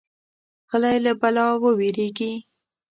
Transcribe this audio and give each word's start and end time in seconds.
غلی، 0.69 0.97
له 1.05 1.11
بلا 1.21 1.45
ووېریږي. 1.61 2.33